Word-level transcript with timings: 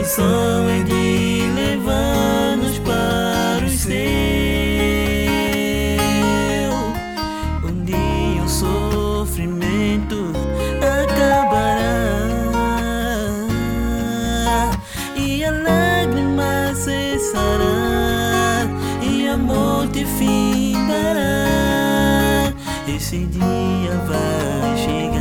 missão 0.00 0.66
é 0.70 0.82
de 0.82 1.42
levar-nos 1.54 2.78
para 2.78 3.66
o 3.66 3.68
céu. 3.68 3.92
Um 7.62 7.84
dia 7.84 8.42
o 8.42 8.48
sofrimento 8.48 10.32
acabará 10.80 11.80
e 15.16 15.44
a 15.44 15.50
lágrima 15.50 16.74
cessará 16.74 18.66
e 19.02 19.28
a 19.28 19.36
morte 19.36 20.06
findará. 20.18 21.20
Esse 22.88 23.18
dia 23.26 23.92
vai 24.06 24.78
chegar. 24.78 25.19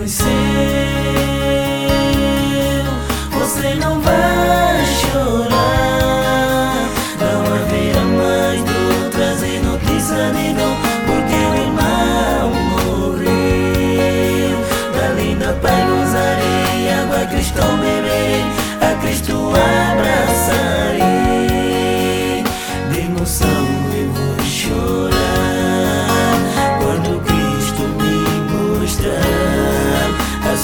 nos. 0.00 0.99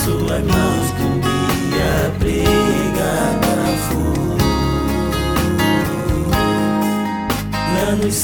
suas 0.06 0.42
mãos 0.44 0.92
que 0.96 1.02
um 1.02 1.18
dia 1.18 2.12
para 3.40 3.62
a 3.62 3.76
flor. 3.88 4.38
Não 7.74 7.96
nos 7.96 8.14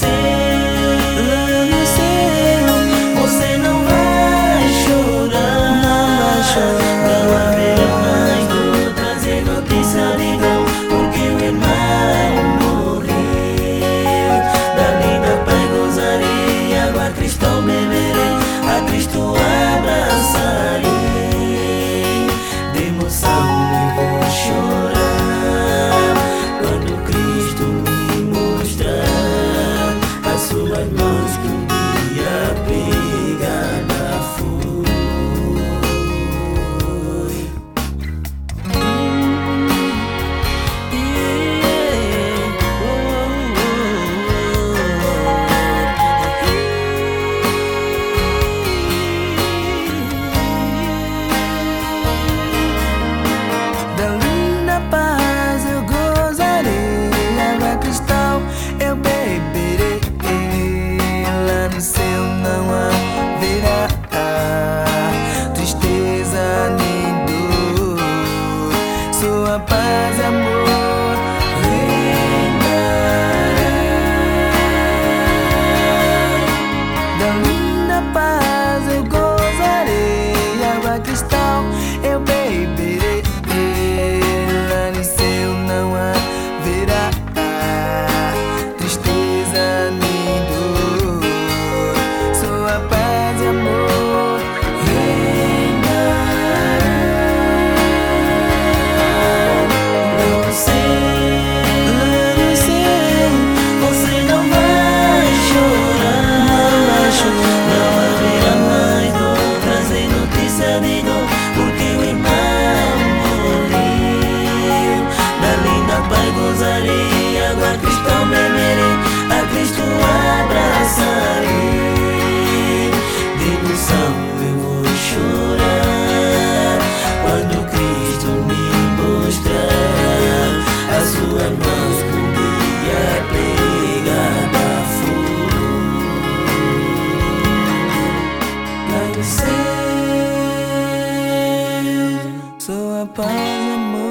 paz, 143.07 143.29
amor. 143.75 144.03